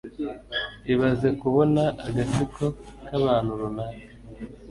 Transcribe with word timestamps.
Ibaze 0.93 1.27
kubona 1.41 1.83
agatsiko 2.07 2.65
k'abantu 3.07 3.51
runaka 3.59 4.03